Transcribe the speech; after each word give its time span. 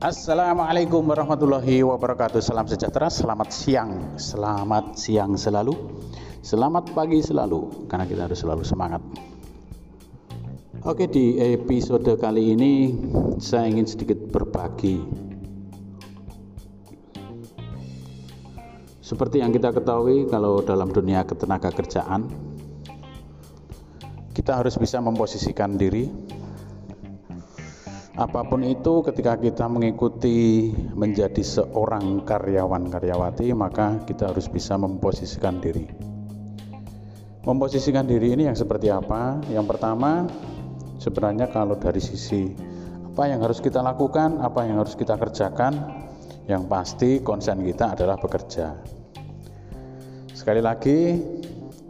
Assalamualaikum 0.00 1.12
warahmatullahi 1.12 1.84
wabarakatuh. 1.84 2.40
Salam 2.40 2.64
sejahtera, 2.64 3.12
selamat 3.12 3.52
siang. 3.52 4.16
Selamat 4.16 4.96
siang 4.96 5.36
selalu. 5.36 5.76
Selamat 6.40 6.88
pagi 6.96 7.20
selalu 7.20 7.84
Karena 7.84 8.08
kita 8.08 8.24
harus 8.24 8.40
selalu 8.40 8.64
semangat. 8.64 9.04
Oke 10.88 11.04
di 11.04 11.36
episode 11.36 12.16
kali 12.16 12.56
ini 12.56 12.96
Saya 13.44 13.68
ingin 13.68 13.84
sedikit 13.84 14.16
berbagi. 14.32 15.04
Seperti 19.04 19.44
yang 19.44 19.52
kita 19.52 19.68
ketahui 19.76 20.24
Kalau 20.32 20.64
dalam 20.64 20.96
dunia 20.96 21.28
ketenaga 21.28 21.68
kerjaan 21.76 22.24
Kita 24.32 24.64
harus 24.64 24.80
bisa 24.80 24.96
memposisikan 25.04 25.76
diri 25.76 26.08
apa 28.20 28.44
pun 28.44 28.60
itu 28.60 29.00
ketika 29.00 29.40
kita 29.40 29.64
mengikuti 29.64 30.68
menjadi 30.92 31.40
seorang 31.40 32.20
karyawan 32.28 32.92
karyawati 32.92 33.48
maka 33.56 33.96
kita 34.04 34.28
harus 34.28 34.44
bisa 34.44 34.76
memposisikan 34.76 35.56
diri. 35.56 35.88
Memposisikan 37.48 38.04
diri 38.04 38.36
ini 38.36 38.44
yang 38.44 38.52
seperti 38.52 38.92
apa? 38.92 39.40
Yang 39.48 39.72
pertama 39.72 40.28
sebenarnya 41.00 41.48
kalau 41.48 41.80
dari 41.80 41.96
sisi 41.96 42.52
apa 43.08 43.24
yang 43.24 43.40
harus 43.40 43.64
kita 43.64 43.80
lakukan 43.80 44.36
apa 44.44 44.68
yang 44.68 44.84
harus 44.84 44.92
kita 44.92 45.16
kerjakan 45.16 46.04
yang 46.44 46.68
pasti 46.68 47.24
konsen 47.24 47.64
kita 47.64 47.96
adalah 47.96 48.20
bekerja. 48.20 48.76
Sekali 50.36 50.60
lagi 50.60 51.16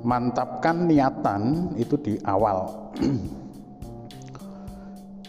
mantapkan 0.07 0.87
niatan 0.87 1.75
itu 1.75 1.99
di 1.99 2.23
awal 2.23 2.71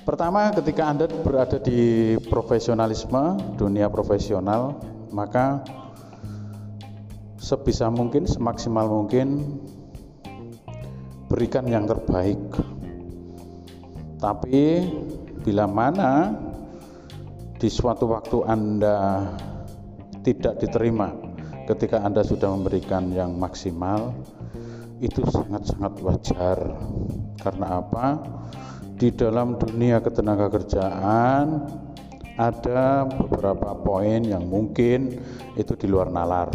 Pertama, 0.02 0.50
ketika 0.50 0.90
Anda 0.90 1.06
berada 1.06 1.62
di 1.62 2.18
profesionalisme, 2.26 3.38
dunia 3.54 3.86
profesional, 3.86 4.82
maka 5.14 5.62
sebisa 7.38 7.86
mungkin, 7.94 8.26
semaksimal 8.26 8.90
mungkin 8.90 9.62
berikan 11.30 11.70
yang 11.70 11.86
terbaik. 11.86 12.42
Tapi 14.18 14.90
bila 15.46 15.70
mana 15.70 16.34
di 17.62 17.70
suatu 17.70 18.10
waktu 18.10 18.42
Anda 18.46 19.30
tidak 20.26 20.66
diterima 20.66 21.14
ketika 21.70 22.02
Anda 22.02 22.26
sudah 22.26 22.50
memberikan 22.58 23.14
yang 23.14 23.38
maksimal, 23.38 24.18
itu 24.98 25.22
sangat-sangat 25.30 25.94
wajar. 26.02 26.58
Karena 27.38 27.82
apa? 27.82 28.06
Di 29.02 29.10
dalam 29.10 29.58
dunia 29.58 29.98
ketenaga 29.98 30.46
kerjaan 30.54 31.66
ada 32.38 33.10
beberapa 33.10 33.74
poin 33.82 34.22
yang 34.22 34.46
mungkin 34.46 35.18
itu 35.58 35.74
di 35.74 35.90
luar 35.90 36.14
nalar. 36.14 36.54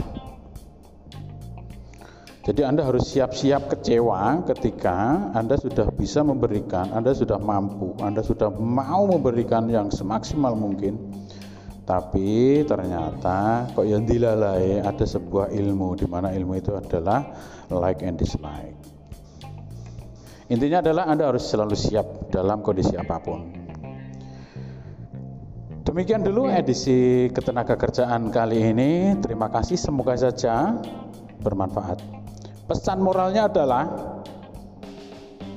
Jadi 2.46 2.62
Anda 2.62 2.86
harus 2.86 3.10
siap-siap 3.10 3.66
kecewa 3.66 4.46
ketika 4.46 5.34
Anda 5.34 5.58
sudah 5.58 5.90
bisa 5.90 6.22
memberikan, 6.22 6.94
Anda 6.94 7.10
sudah 7.10 7.42
mampu, 7.42 7.98
Anda 7.98 8.22
sudah 8.22 8.54
mau 8.54 9.10
memberikan 9.10 9.66
yang 9.66 9.90
semaksimal 9.90 10.54
mungkin. 10.54 11.02
Tapi 11.82 12.62
ternyata 12.62 13.66
kok 13.74 13.82
yang 13.82 14.06
dilalai 14.06 14.78
ada 14.86 15.02
sebuah 15.02 15.50
ilmu 15.50 15.98
di 15.98 16.06
mana 16.06 16.30
ilmu 16.30 16.54
itu 16.54 16.70
adalah 16.78 17.26
like 17.74 18.06
and 18.06 18.14
dislike. 18.14 18.95
Intinya 20.46 20.78
adalah 20.78 21.10
Anda 21.10 21.26
harus 21.26 21.42
selalu 21.50 21.74
siap 21.74 22.30
dalam 22.30 22.62
kondisi 22.62 22.94
apa 22.94 23.18
pun. 23.18 23.66
Demikian 25.86 26.22
dulu 26.22 26.50
edisi 26.50 27.30
ketenaga 27.30 27.74
kerjaan 27.78 28.30
kali 28.30 28.58
ini. 28.58 29.14
Terima 29.22 29.50
kasih, 29.50 29.78
semoga 29.78 30.14
saja 30.18 30.78
bermanfaat. 31.42 32.02
Pesan 32.66 33.02
moralnya 33.02 33.46
adalah 33.46 33.86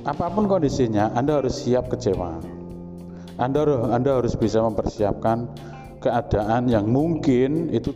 apa 0.06 0.26
pun 0.30 0.46
kondisinya, 0.46 1.14
Anda 1.14 1.42
harus 1.42 1.66
siap 1.66 1.90
kecewa. 1.90 2.42
Anda, 3.38 3.62
Anda 3.90 4.22
harus 4.22 4.38
bisa 4.38 4.62
mempersiapkan 4.62 5.50
keadaan 6.00 6.66
yang 6.66 6.88
mungkin 6.88 7.70
itu 7.74 7.92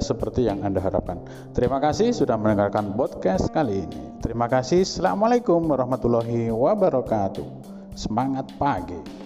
seperti 0.00 0.48
yang 0.48 0.64
Anda 0.64 0.80
harapkan. 0.82 1.22
Terima 1.52 1.78
kasih 1.78 2.10
sudah 2.16 2.34
mendengarkan 2.40 2.96
podcast 2.96 3.52
kali 3.52 3.84
ini. 3.86 4.00
Terima 4.24 4.48
kasih. 4.48 4.82
Assalamualaikum 4.82 5.62
warahmatullahi 5.68 6.50
wabarakatuh. 6.50 7.46
Semangat 7.94 8.48
pagi. 8.56 9.20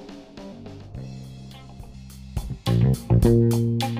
thank 3.24 3.82
you 3.82 3.93